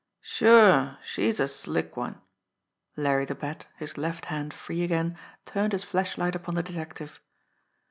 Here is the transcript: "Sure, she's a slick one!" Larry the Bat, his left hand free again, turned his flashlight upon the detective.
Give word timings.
"Sure, 0.23 0.97
she's 1.05 1.39
a 1.39 1.47
slick 1.47 1.95
one!" 1.95 2.19
Larry 2.97 3.23
the 3.25 3.35
Bat, 3.35 3.67
his 3.77 3.99
left 3.99 4.25
hand 4.33 4.51
free 4.51 4.81
again, 4.81 5.15
turned 5.45 5.73
his 5.73 5.83
flashlight 5.83 6.33
upon 6.35 6.55
the 6.55 6.63
detective. 6.63 7.21